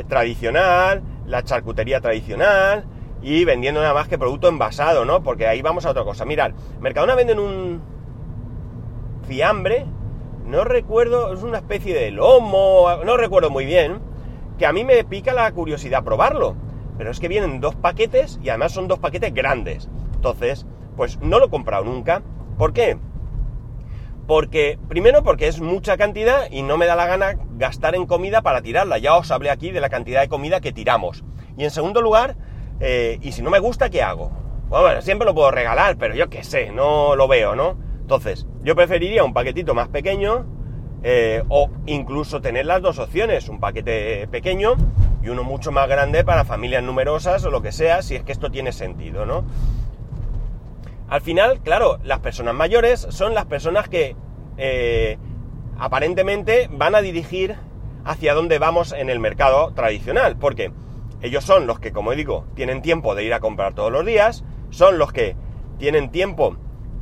tradicional, 0.07 1.03
la 1.25 1.43
charcutería 1.45 2.01
tradicional 2.01 2.85
y 3.23 3.45
vendiendo 3.45 3.81
nada 3.81 3.95
más 3.95 4.07
que 4.07 4.19
producto 4.19 4.49
envasado, 4.49 5.07
¿no? 5.07 5.23
Porque 5.23 5.47
ahí 5.47 5.63
vamos 5.63 5.87
a 5.87 5.91
otra 5.91 6.05
cosa. 6.05 6.27
Mirad, 6.27 6.53
Mercadona 6.81 7.15
venden 7.15 7.39
un 7.39 7.83
fiambre, 9.29 9.85
no 10.47 10.65
recuerdo, 10.65 11.33
es 11.33 11.43
una 11.43 11.59
especie 11.59 11.95
de 11.95 12.11
lomo, 12.11 12.89
no 13.05 13.17
recuerdo 13.17 13.51
muy 13.51 13.67
bien, 13.67 14.01
que 14.59 14.67
a 14.67 14.73
mí 14.73 14.83
me 14.85 15.05
pica 15.05 15.35
la 15.35 15.53
curiosidad 15.53 16.03
probarlo. 16.03 16.57
Pero 16.97 17.13
es 17.13 17.21
que 17.21 17.29
vienen 17.29 17.61
dos 17.61 17.77
paquetes 17.77 18.41
y 18.43 18.49
además 18.49 18.73
son 18.73 18.89
dos 18.89 18.99
paquetes 18.99 19.33
grandes. 19.33 19.89
Entonces, 20.15 20.67
pues 20.97 21.21
no 21.21 21.39
lo 21.39 21.47
he 21.47 21.51
comprado 21.51 21.85
nunca. 21.85 22.23
¿Por 22.57 22.73
qué? 22.73 22.99
Porque, 24.27 24.79
primero 24.89 25.23
porque 25.23 25.47
es 25.47 25.61
mucha 25.61 25.97
cantidad 25.97 26.51
y 26.51 26.63
no 26.63 26.77
me 26.77 26.87
da 26.87 26.97
la 26.97 27.07
gana 27.07 27.39
gastar 27.57 27.95
en 27.95 28.07
comida 28.07 28.43
para 28.43 28.63
tirarla. 28.63 28.99
Ya 28.99 29.15
os 29.17 29.31
hablé 29.31 29.51
aquí 29.51 29.71
de 29.71 29.81
la 29.81 29.91
cantidad 29.91 30.23
de 30.23 30.29
comida 30.29 30.61
que 30.61 30.73
tiramos. 30.73 31.23
Y 31.57 31.65
en 31.65 31.71
segundo 31.71 32.03
lugar, 32.03 32.37
eh, 32.81 33.19
y 33.23 33.33
si 33.33 33.43
no 33.43 33.51
me 33.51 33.61
gusta, 33.61 33.91
¿qué 33.91 34.03
hago? 34.03 34.33
Bueno, 34.69 35.01
siempre 35.03 35.25
lo 35.25 35.35
puedo 35.35 35.51
regalar, 35.51 35.97
pero 35.99 36.15
yo 36.15 36.29
qué 36.29 36.43
sé, 36.43 36.73
no 36.73 37.15
lo 37.15 37.29
veo, 37.29 37.55
¿no? 37.55 37.88
Entonces, 38.09 38.47
yo 38.63 38.75
preferiría 38.75 39.23
un 39.23 39.35
paquetito 39.35 39.75
más 39.75 39.89
pequeño 39.89 40.47
eh, 41.03 41.45
o 41.51 41.69
incluso 41.85 42.41
tener 42.41 42.65
las 42.65 42.81
dos 42.81 42.99
opciones, 42.99 43.51
un 43.51 43.61
paquete 43.61 44.27
pequeño 44.29 44.77
y 45.23 45.29
uno 45.29 45.45
mucho 45.45 45.73
más 45.73 45.87
grande 45.91 46.25
para 46.25 46.47
familias 46.47 46.83
numerosas 46.83 47.45
o 47.45 47.51
lo 47.51 47.61
que 47.61 47.71
sea, 47.71 48.01
si 48.01 48.15
es 48.15 48.23
que 48.23 48.33
esto 48.33 48.51
tiene 48.51 48.73
sentido, 48.73 49.27
¿no? 49.27 49.45
Al 51.11 51.21
final, 51.21 51.61
claro, 51.61 51.99
las 52.03 52.21
personas 52.21 52.55
mayores 52.55 53.07
son 53.11 53.35
las 53.35 53.45
personas 53.45 53.91
que 53.91 54.17
eh, 54.57 55.19
aparentemente 55.79 56.71
van 56.73 56.95
a 56.95 57.03
dirigir 57.03 57.57
hacia 58.07 58.33
dónde 58.33 58.59
vamos 58.59 58.93
en 58.93 59.11
el 59.11 59.21
mercado 59.21 59.75
tradicional, 59.75 60.39
porque 60.39 60.73
ellos 61.21 61.45
son 61.45 61.67
los 61.67 61.79
que, 61.79 61.93
como 61.93 62.13
digo, 62.13 62.47
tienen 62.55 62.81
tiempo 62.81 63.15
de 63.15 63.25
ir 63.25 63.35
a 63.35 63.41
comprar 63.41 63.75
todos 63.75 63.93
los 63.93 64.07
días, 64.07 64.45
son 64.71 64.97
los 64.97 65.13
que 65.13 65.37
tienen 65.77 66.11
tiempo, 66.11 66.57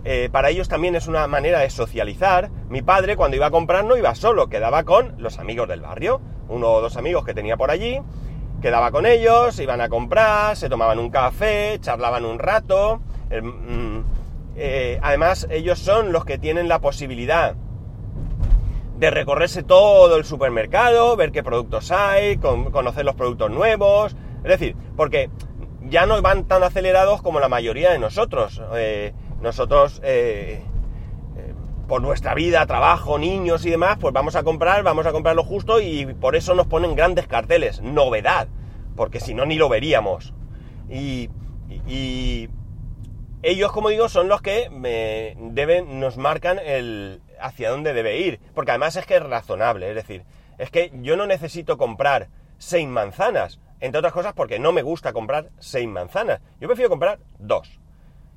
eh, 0.08 0.28
para 0.30 0.50
ellos 0.50 0.68
también 0.68 0.94
es 0.94 1.08
una 1.08 1.26
manera 1.26 1.58
de 1.58 1.68
socializar. 1.68 2.48
Mi 2.68 2.80
padre 2.80 3.16
cuando 3.16 3.36
iba 3.36 3.46
a 3.46 3.50
comprar 3.50 3.84
no 3.84 3.96
iba 3.96 4.14
solo, 4.14 4.48
quedaba 4.48 4.84
con 4.84 5.16
los 5.18 5.40
amigos 5.40 5.66
del 5.66 5.80
barrio, 5.80 6.20
uno 6.48 6.68
o 6.70 6.80
dos 6.80 6.96
amigos 6.96 7.24
que 7.24 7.34
tenía 7.34 7.56
por 7.56 7.72
allí, 7.72 8.00
quedaba 8.62 8.92
con 8.92 9.04
ellos, 9.04 9.58
iban 9.58 9.80
a 9.80 9.88
comprar, 9.88 10.56
se 10.56 10.68
tomaban 10.68 11.00
un 11.00 11.10
café, 11.10 11.78
charlaban 11.80 12.24
un 12.24 12.38
rato. 12.38 13.00
Eh, 13.30 13.42
mm, 13.42 14.04
eh, 14.54 15.00
además, 15.02 15.48
ellos 15.50 15.80
son 15.80 16.12
los 16.12 16.24
que 16.24 16.38
tienen 16.38 16.68
la 16.68 16.78
posibilidad 16.78 17.56
de 18.98 19.10
recorrerse 19.10 19.64
todo 19.64 20.16
el 20.16 20.24
supermercado, 20.24 21.16
ver 21.16 21.32
qué 21.32 21.42
productos 21.42 21.90
hay, 21.90 22.36
conocer 22.36 23.04
los 23.04 23.16
productos 23.16 23.50
nuevos. 23.50 24.14
Es 24.44 24.50
decir, 24.50 24.76
porque 24.96 25.30
ya 25.82 26.06
no 26.06 26.22
van 26.22 26.44
tan 26.44 26.62
acelerados 26.62 27.22
como 27.22 27.40
la 27.40 27.48
mayoría 27.48 27.90
de 27.90 27.98
nosotros. 27.98 28.62
Nosotros, 29.40 30.00
eh, 30.04 30.62
eh, 31.36 31.54
por 31.88 32.02
nuestra 32.02 32.34
vida, 32.34 32.66
trabajo, 32.66 33.18
niños 33.18 33.64
y 33.66 33.70
demás, 33.70 33.98
pues 34.00 34.12
vamos 34.12 34.36
a 34.36 34.42
comprar, 34.42 34.82
vamos 34.82 35.06
a 35.06 35.12
comprar 35.12 35.36
lo 35.36 35.44
justo 35.44 35.80
y 35.80 36.06
por 36.06 36.36
eso 36.36 36.54
nos 36.54 36.66
ponen 36.66 36.96
grandes 36.96 37.26
carteles. 37.26 37.80
Novedad, 37.82 38.48
porque 38.96 39.20
si 39.20 39.34
no 39.34 39.46
ni 39.46 39.56
lo 39.56 39.68
veríamos. 39.68 40.34
Y, 40.88 41.30
y 41.86 42.48
ellos, 43.42 43.72
como 43.72 43.90
digo, 43.90 44.08
son 44.08 44.28
los 44.28 44.42
que 44.42 44.70
me 44.70 45.36
deben, 45.52 46.00
nos 46.00 46.16
marcan 46.16 46.58
el, 46.58 47.20
hacia 47.40 47.70
dónde 47.70 47.92
debe 47.92 48.18
ir. 48.18 48.40
Porque 48.54 48.72
además 48.72 48.96
es 48.96 49.06
que 49.06 49.16
es 49.16 49.22
razonable, 49.22 49.88
es 49.88 49.94
decir, 49.94 50.24
es 50.58 50.70
que 50.70 50.90
yo 51.02 51.16
no 51.16 51.26
necesito 51.26 51.76
comprar 51.76 52.28
seis 52.58 52.88
manzanas, 52.88 53.60
entre 53.80 53.98
otras 53.98 54.12
cosas 54.12 54.32
porque 54.32 54.58
no 54.58 54.72
me 54.72 54.82
gusta 54.82 55.12
comprar 55.12 55.50
seis 55.58 55.86
manzanas. 55.86 56.40
Yo 56.60 56.68
prefiero 56.68 56.90
comprar 56.90 57.18
dos. 57.38 57.78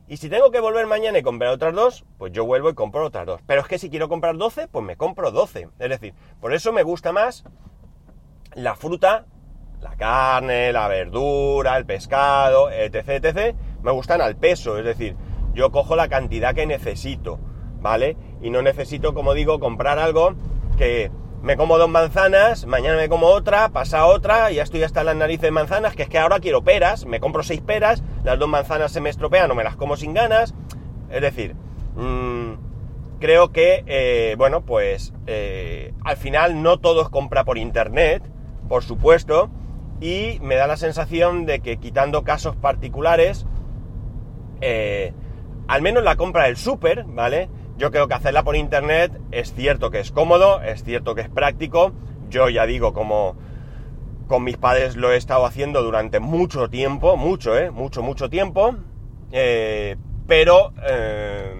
Y 0.09 0.17
si 0.17 0.27
tengo 0.27 0.51
que 0.51 0.59
volver 0.59 0.87
mañana 0.87 1.19
y 1.19 1.23
comprar 1.23 1.53
otras 1.53 1.73
dos, 1.73 2.03
pues 2.17 2.33
yo 2.33 2.43
vuelvo 2.45 2.69
y 2.69 2.73
compro 2.73 3.05
otras 3.05 3.25
dos. 3.25 3.41
Pero 3.45 3.61
es 3.61 3.67
que 3.67 3.79
si 3.79 3.89
quiero 3.89 4.09
comprar 4.09 4.35
12, 4.35 4.67
pues 4.67 4.83
me 4.83 4.97
compro 4.97 5.31
12. 5.31 5.69
Es 5.79 5.89
decir, 5.89 6.13
por 6.41 6.53
eso 6.53 6.73
me 6.73 6.83
gusta 6.83 7.13
más 7.13 7.45
la 8.55 8.75
fruta, 8.75 9.25
la 9.79 9.95
carne, 9.95 10.73
la 10.73 10.87
verdura, 10.87 11.77
el 11.77 11.85
pescado, 11.85 12.71
etc, 12.71 13.23
etc. 13.23 13.55
Me 13.83 13.91
gustan 13.91 14.19
al 14.19 14.35
peso, 14.35 14.77
es 14.77 14.83
decir, 14.83 15.15
yo 15.53 15.71
cojo 15.71 15.95
la 15.95 16.09
cantidad 16.09 16.53
que 16.53 16.65
necesito. 16.65 17.39
¿vale? 17.81 18.17
Y 18.41 18.49
no 18.49 18.61
necesito, 18.61 19.13
como 19.13 19.33
digo, 19.33 19.59
comprar 19.59 19.99
algo 19.99 20.35
que 20.77 21.11
me 21.41 21.55
como 21.55 21.77
dos 21.77 21.89
manzanas, 21.89 22.65
mañana 22.65 22.97
me 22.97 23.09
como 23.09 23.27
otra, 23.27 23.69
pasa 23.69 24.05
otra, 24.05 24.51
ya 24.51 24.63
estoy 24.63 24.83
hasta 24.83 25.03
las 25.03 25.15
narices 25.15 25.43
de 25.43 25.51
manzanas, 25.51 25.95
que 25.95 26.03
es 26.03 26.09
que 26.09 26.19
ahora 26.19 26.39
quiero 26.39 26.63
peras, 26.63 27.05
me 27.05 27.19
compro 27.19 27.43
seis 27.43 27.61
peras, 27.61 28.03
las 28.23 28.37
dos 28.37 28.49
manzanas 28.49 28.91
se 28.91 29.01
me 29.01 29.09
estropean 29.09 29.49
o 29.51 29.55
me 29.55 29.63
las 29.63 29.75
como 29.75 29.95
sin 29.95 30.13
ganas. 30.13 30.53
Es 31.09 31.21
decir, 31.21 31.55
mmm, 31.95 32.53
creo 33.19 33.51
que, 33.51 33.83
eh, 33.87 34.35
bueno, 34.37 34.61
pues 34.61 35.13
eh, 35.27 35.93
al 36.03 36.17
final 36.17 36.61
no 36.61 36.77
todo 36.79 37.03
es 37.03 37.09
compra 37.09 37.45
por 37.45 37.57
internet, 37.57 38.23
por 38.67 38.83
supuesto, 38.83 39.49
y 40.01 40.39
me 40.41 40.55
da 40.55 40.67
la 40.67 40.77
sensación 40.77 41.45
de 41.45 41.61
que 41.61 41.77
quitando 41.77 42.23
casos 42.23 42.55
particulares, 42.55 43.45
eh, 44.61 45.13
al 45.67 45.81
menos 45.81 46.03
la 46.03 46.15
compra 46.15 46.45
del 46.45 46.57
súper, 46.57 47.05
¿vale? 47.05 47.49
Yo 47.79 47.91
creo 47.91 48.09
que 48.09 48.13
hacerla 48.13 48.43
por 48.43 48.57
internet 48.57 49.17
es 49.31 49.53
cierto 49.53 49.89
que 49.89 50.01
es 50.01 50.11
cómodo, 50.11 50.61
es 50.61 50.83
cierto 50.83 51.15
que 51.15 51.21
es 51.21 51.29
práctico. 51.29 51.93
Yo 52.29 52.49
ya 52.49 52.65
digo, 52.65 52.91
como 52.91 53.37
con 54.27 54.43
mis 54.43 54.57
padres 54.57 54.97
lo 54.97 55.13
he 55.13 55.15
estado 55.15 55.45
haciendo 55.45 55.81
durante 55.81 56.19
mucho 56.19 56.69
tiempo, 56.69 57.15
mucho, 57.15 57.57
¿eh? 57.57 57.71
Mucho, 57.71 58.03
mucho 58.03 58.29
tiempo. 58.29 58.75
Eh, 59.31 59.95
pero 60.27 60.73
eh, 60.83 61.53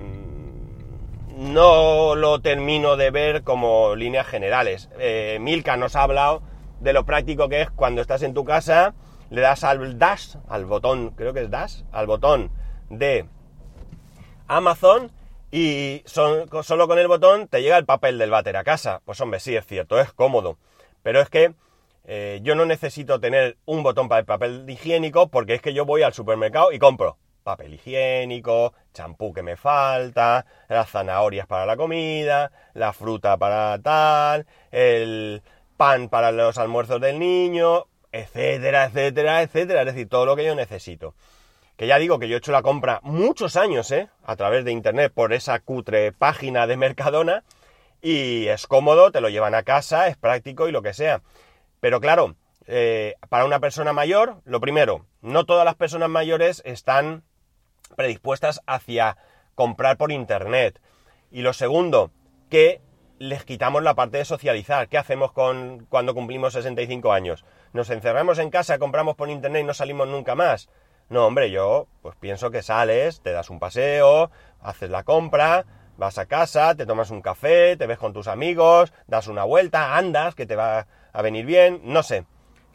no 1.38 2.16
lo 2.16 2.42
termino 2.42 2.98
de 2.98 3.12
ver 3.12 3.44
como 3.44 3.96
líneas 3.96 4.28
generales. 4.28 4.90
Eh, 5.00 5.38
Milka 5.40 5.78
nos 5.78 5.96
ha 5.96 6.04
hablado 6.04 6.42
de 6.82 6.92
lo 6.92 7.06
práctico 7.06 7.48
que 7.48 7.62
es 7.62 7.70
cuando 7.72 8.02
estás 8.02 8.24
en 8.24 8.34
tu 8.34 8.44
casa, 8.44 8.94
le 9.30 9.40
das 9.40 9.64
al 9.64 9.98
dash, 9.98 10.36
al 10.50 10.66
botón, 10.66 11.12
creo 11.12 11.34
que 11.34 11.44
es 11.44 11.50
dash, 11.50 11.84
al 11.94 12.08
botón 12.08 12.52
de 12.90 13.26
Amazon 14.50 15.14
y 15.52 16.04
solo 16.06 16.88
con 16.88 17.00
el 17.00 17.08
botón 17.08 17.48
te 17.48 17.62
llega 17.62 17.78
el 17.78 17.86
papel 17.86 18.18
del 18.18 18.30
váter 18.30 18.58
a 18.58 18.64
casa. 18.64 19.02
Pues 19.06 19.20
hombre, 19.22 19.40
sí, 19.40 19.56
es 19.56 19.66
cierto, 19.66 20.00
es 20.00 20.14
cómodo. 20.14 20.58
Pero 21.02 21.22
es 21.22 21.30
que 21.30 21.54
eh, 22.06 22.40
yo 22.44 22.56
no 22.56 22.66
necesito 22.66 23.20
tener 23.20 23.58
un 23.66 23.84
botón 23.84 24.10
para 24.10 24.20
el 24.20 24.26
papel 24.26 24.70
higiénico 24.70 25.30
porque 25.30 25.56
es 25.56 25.62
que 25.62 25.74
yo 25.74 25.86
voy 25.86 26.04
al 26.04 26.14
supermercado 26.14 26.72
y 26.72 26.80
compro 26.80 27.18
papel 27.44 27.74
higiénico, 27.74 28.74
champú 28.94 29.34
que 29.34 29.42
me 29.42 29.56
falta, 29.56 30.46
las 30.68 30.90
zanahorias 30.92 31.48
para 31.48 31.66
la 31.66 31.78
comida, 31.78 32.52
la 32.74 32.94
fruta 32.94 33.38
para 33.38 33.80
tal, 33.82 34.46
el 34.72 35.42
pan 35.78 36.10
para 36.10 36.32
los 36.32 36.60
almuerzos 36.60 37.02
del 37.02 37.18
niño, 37.18 37.88
etcétera, 38.12 38.86
etcétera, 38.86 39.42
etcétera. 39.42 39.82
Es 39.82 39.88
decir, 39.88 40.10
todo 40.10 40.26
lo 40.28 40.36
que 40.36 40.46
yo 40.46 40.54
necesito 40.54 41.16
que 41.80 41.88
ya 41.88 41.98
digo 41.98 42.20
que 42.20 42.28
yo 42.28 42.36
he 42.36 42.40
hecho 42.40 42.52
la 42.52 42.62
compra 42.62 43.00
muchos 43.04 43.56
años, 43.56 43.90
¿eh? 43.92 44.10
A 44.26 44.36
través 44.36 44.66
de 44.66 44.74
internet 44.74 45.14
por 45.16 45.32
esa 45.32 45.58
cutre 45.60 46.12
página 46.12 46.68
de 46.68 46.76
Mercadona 46.76 47.46
y 48.02 48.48
es 48.48 48.68
cómodo, 48.68 49.14
te 49.14 49.22
lo 49.22 49.30
llevan 49.30 49.56
a 49.56 49.64
casa, 49.64 50.10
es 50.10 50.18
práctico 50.18 50.68
y 50.68 50.74
lo 50.74 50.82
que 50.82 50.94
sea. 50.94 51.22
Pero 51.80 52.02
claro, 52.02 52.36
eh, 52.68 53.16
para 53.30 53.46
una 53.46 53.62
persona 53.62 53.94
mayor, 53.94 54.42
lo 54.44 54.60
primero, 54.60 55.06
no 55.22 55.46
todas 55.46 55.64
las 55.64 55.76
personas 55.76 56.10
mayores 56.10 56.62
están 56.66 57.24
predispuestas 57.96 58.60
hacia 58.68 59.16
comprar 59.56 59.96
por 59.96 60.12
internet. 60.12 60.82
Y 61.32 61.44
lo 61.44 61.54
segundo, 61.54 62.12
que 62.50 62.82
les 63.20 63.46
quitamos 63.46 63.84
la 63.84 63.96
parte 63.96 64.18
de 64.18 64.26
socializar. 64.26 64.90
¿Qué 64.90 64.98
hacemos 64.98 65.32
con 65.32 65.86
cuando 65.86 66.14
cumplimos 66.14 66.52
65 66.52 67.14
años? 67.14 67.46
Nos 67.72 67.90
encerramos 67.90 68.38
en 68.38 68.50
casa, 68.50 68.80
compramos 68.80 69.16
por 69.16 69.30
internet 69.30 69.62
y 69.62 69.66
no 69.66 69.74
salimos 69.74 70.10
nunca 70.10 70.36
más. 70.36 70.68
No, 71.10 71.26
hombre, 71.26 71.50
yo 71.50 71.88
pues 72.02 72.16
pienso 72.16 72.52
que 72.52 72.62
sales, 72.62 73.22
te 73.22 73.32
das 73.32 73.50
un 73.50 73.60
paseo, 73.60 74.30
haces 74.62 74.90
la 74.90 75.04
compra, 75.04 75.66
vas 75.98 76.18
a 76.20 76.28
casa, 76.28 76.76
te 76.76 76.86
tomas 76.86 77.10
un 77.10 77.22
café, 77.22 77.76
te 77.78 77.88
ves 77.88 77.98
con 77.98 78.14
tus 78.14 78.28
amigos, 78.28 78.94
das 79.08 79.28
una 79.28 79.44
vuelta, 79.44 79.98
andas, 79.98 80.36
que 80.36 80.46
te 80.46 80.56
va 80.56 80.88
a 81.12 81.22
venir 81.22 81.46
bien, 81.46 81.82
no 81.84 82.04
sé. 82.04 82.26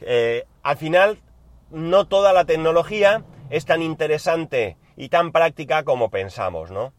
Eh, 0.01 0.45
al 0.63 0.77
final, 0.77 1.23
no 1.71 2.07
toda 2.09 2.33
la 2.33 2.45
tecnología 2.45 3.25
es 3.51 3.67
tan 3.67 3.83
interesante 3.83 4.77
y 4.97 5.09
tan 5.11 5.31
práctica 5.31 5.85
como 5.85 6.11
pensamos, 6.11 6.73
¿no? 6.73 6.93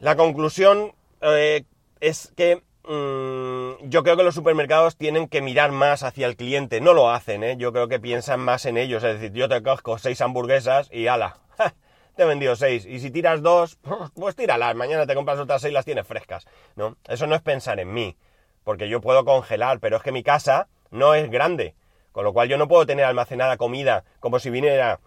La 0.00 0.16
conclusión 0.16 0.94
eh, 1.20 1.64
es 2.00 2.32
que 2.36 2.62
yo 2.86 4.02
creo 4.02 4.16
que 4.16 4.22
los 4.22 4.34
supermercados 4.34 4.96
tienen 4.96 5.28
que 5.28 5.40
mirar 5.40 5.72
más 5.72 6.02
hacia 6.02 6.26
el 6.26 6.36
cliente. 6.36 6.80
No 6.80 6.92
lo 6.92 7.10
hacen, 7.10 7.42
¿eh? 7.42 7.56
Yo 7.56 7.72
creo 7.72 7.88
que 7.88 7.98
piensan 7.98 8.40
más 8.40 8.66
en 8.66 8.76
ellos. 8.76 9.02
Es 9.02 9.20
decir, 9.20 9.32
yo 9.32 9.48
te 9.48 9.62
cojo 9.62 9.98
seis 9.98 10.20
hamburguesas 10.20 10.88
y 10.92 11.06
ala, 11.06 11.38
te 12.16 12.22
he 12.22 12.26
vendido 12.26 12.56
seis. 12.56 12.84
Y 12.84 13.00
si 13.00 13.10
tiras 13.10 13.42
dos, 13.42 13.78
pues 14.14 14.36
tíralas. 14.36 14.74
Mañana 14.74 15.06
te 15.06 15.14
compras 15.14 15.38
otras 15.38 15.62
seis 15.62 15.72
y 15.72 15.74
las 15.74 15.84
tienes 15.84 16.06
frescas. 16.06 16.46
¿no? 16.76 16.96
Eso 17.08 17.26
no 17.26 17.34
es 17.34 17.42
pensar 17.42 17.80
en 17.80 17.92
mí. 17.92 18.16
Porque 18.64 18.88
yo 18.88 19.00
puedo 19.00 19.24
congelar, 19.24 19.78
pero 19.80 19.96
es 19.96 20.02
que 20.02 20.12
mi 20.12 20.22
casa 20.22 20.68
no 20.90 21.14
es 21.14 21.30
grande. 21.30 21.74
Con 22.12 22.24
lo 22.24 22.32
cual 22.32 22.48
yo 22.48 22.58
no 22.58 22.68
puedo 22.68 22.86
tener 22.86 23.04
almacenada 23.04 23.56
comida 23.56 24.04
como 24.20 24.38
si 24.38 24.50
viniera 24.50 25.00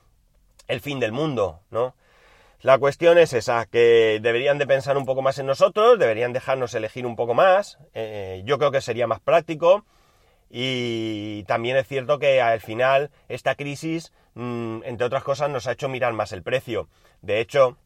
el 0.68 0.82
fin 0.82 1.00
del 1.00 1.12
mundo, 1.12 1.62
¿no? 1.70 1.96
La 2.62 2.80
cuestión 2.80 3.20
es 3.20 3.34
esa, 3.34 3.68
que 3.68 4.20
deberían 4.20 4.58
de 4.58 4.66
pensar 4.66 4.98
un 4.98 5.06
poco 5.06 5.22
más 5.22 5.38
en 5.38 5.46
nosotros, 5.46 6.00
deberían 6.00 6.34
dejarnos 6.34 6.74
elegir 6.74 7.06
un 7.06 7.16
poco 7.16 7.36
más, 7.36 7.78
eh, 7.94 8.42
yo 8.46 8.58
creo 8.58 8.72
que 8.72 8.82
sería 8.82 9.06
más 9.06 9.20
práctico 9.20 9.86
y 10.50 11.44
también 11.44 11.78
es 11.78 11.88
cierto 11.88 12.18
que 12.18 12.42
al 12.42 12.60
final 12.60 13.12
esta 13.28 13.54
crisis, 13.54 14.12
mm, 14.34 14.80
entre 14.86 15.06
otras 15.06 15.24
cosas, 15.24 15.52
nos 15.52 15.68
ha 15.68 15.74
hecho 15.74 15.88
mirar 15.88 16.14
más 16.14 16.32
el 16.32 16.42
precio. 16.42 16.90
De 17.22 17.40
hecho, 17.42 17.78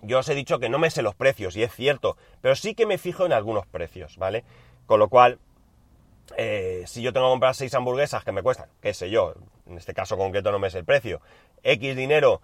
yo 0.00 0.18
os 0.18 0.28
he 0.28 0.34
dicho 0.34 0.58
que 0.58 0.68
no 0.68 0.80
me 0.80 0.90
sé 0.90 1.02
los 1.02 1.14
precios, 1.14 1.54
y 1.54 1.62
es 1.62 1.72
cierto, 1.72 2.16
pero 2.40 2.56
sí 2.56 2.74
que 2.74 2.86
me 2.86 2.98
fijo 2.98 3.24
en 3.24 3.32
algunos 3.32 3.66
precios, 3.66 4.16
¿vale? 4.16 4.42
Con 4.86 4.98
lo 4.98 5.08
cual, 5.08 5.38
eh, 6.36 6.82
si 6.86 7.02
yo 7.02 7.12
tengo 7.12 7.28
que 7.28 7.32
comprar 7.32 7.54
seis 7.54 7.72
hamburguesas 7.74 8.24
que 8.24 8.32
me 8.32 8.42
cuestan, 8.42 8.68
qué 8.80 8.94
sé 8.94 9.10
yo, 9.10 9.34
en 9.66 9.78
este 9.78 9.94
caso 9.94 10.16
concreto 10.16 10.50
no 10.50 10.58
me 10.58 10.70
sé 10.70 10.78
el 10.78 10.84
precio, 10.84 11.20
X 11.62 11.94
dinero, 11.94 12.40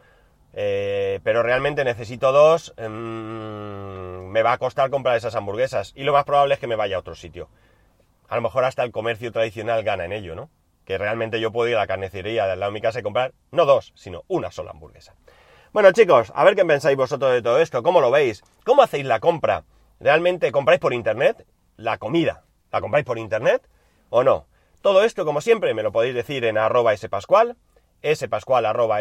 eh, 0.55 1.21
pero 1.23 1.43
realmente 1.43 1.85
necesito 1.85 2.33
dos, 2.33 2.75
em, 2.77 4.29
me 4.29 4.43
va 4.43 4.53
a 4.53 4.59
costar 4.59 4.91
comprar 4.91 5.17
esas 5.17 5.35
hamburguesas 5.35 5.93
y 5.95 6.05
lo 6.05 6.13
más 6.13 6.25
probable 6.25 6.55
es 6.55 6.61
que 6.61 6.67
me 6.67 6.77
vaya 6.77 6.97
a 6.97 7.01
otro 7.01 7.15
sitio. 7.15 7.49
A 8.29 8.37
lo 8.37 8.43
mejor 8.43 8.65
hasta 8.65 8.83
el 8.83 8.93
comercio 8.93 9.33
tradicional 9.33 9.83
gana 9.83 10.05
en 10.05 10.13
ello, 10.13 10.35
¿no? 10.35 10.51
Que 10.85 10.99
realmente 10.99 11.41
yo 11.41 11.53
puedo 11.53 11.69
ir 11.69 11.77
a 11.77 11.81
la 11.81 11.87
carnicería 11.87 12.47
de 12.47 12.53
al 12.53 12.61
lado 12.61 12.73
de 12.73 12.75
mi 12.75 12.81
casa 12.81 13.01
y 13.01 13.03
comprar 13.03 13.33
no 13.51 13.65
dos, 13.67 13.93
sino 13.95 14.25
una 14.29 14.51
sola 14.51 14.71
hamburguesa. 14.71 15.15
Bueno 15.73 15.93
chicos, 15.93 16.33
a 16.35 16.45
ver 16.45 16.57
qué 16.57 16.65
pensáis 16.65 16.97
vosotros 16.97 17.33
de 17.33 17.43
todo 17.43 17.59
esto, 17.59 17.83
cómo 17.83 18.01
lo 18.01 18.11
veis, 18.11 18.43
cómo 18.65 18.83
hacéis 18.83 19.05
la 19.05 19.21
compra. 19.21 19.65
¿Realmente 20.01 20.53
compráis 20.53 20.81
por 20.81 20.95
internet 20.95 21.47
la 21.77 21.99
comida? 21.99 22.45
¿La 22.71 22.81
compráis 22.81 23.05
por 23.05 23.19
internet 23.19 23.69
o 24.11 24.25
no? 24.25 24.47
Todo 24.81 25.03
esto, 25.03 25.25
como 25.25 25.41
siempre, 25.41 25.75
me 25.75 25.83
lo 25.83 25.93
podéis 25.93 26.15
decir 26.15 26.45
en 26.45 26.57
arroba 26.57 26.97
spascual, 26.97 27.57
spascual 28.15 28.65
arroba. 28.65 29.01